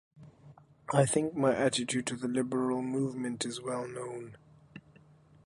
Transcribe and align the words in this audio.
I 0.91 1.05
think 1.05 1.35
my 1.35 1.55
attitude 1.55 2.07
to 2.07 2.15
the 2.15 2.27
Liberal 2.27 2.81
Movement 2.81 3.45
is 3.45 3.61
well 3.61 3.87
known. 3.87 4.35